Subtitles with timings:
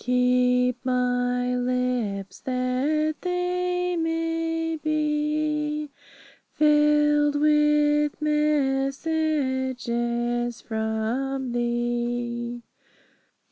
[0.03, 5.91] Keep my lips, that they may be
[6.55, 12.63] Filled with messages from Thee.